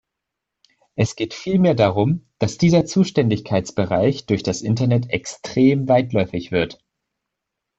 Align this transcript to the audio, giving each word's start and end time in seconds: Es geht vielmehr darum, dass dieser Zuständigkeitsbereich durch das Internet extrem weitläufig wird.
Es 0.95 1.15
geht 1.15 1.35
vielmehr 1.35 1.75
darum, 1.75 2.25
dass 2.39 2.57
dieser 2.57 2.87
Zuständigkeitsbereich 2.87 4.25
durch 4.25 4.41
das 4.41 4.63
Internet 4.63 5.11
extrem 5.11 5.87
weitläufig 5.87 6.51
wird. 6.51 6.83